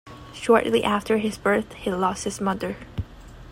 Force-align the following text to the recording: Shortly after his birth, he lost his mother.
Shortly 0.33 0.83
after 0.83 1.19
his 1.19 1.37
birth, 1.37 1.73
he 1.73 1.91
lost 1.91 2.23
his 2.23 2.41
mother. 2.41 2.75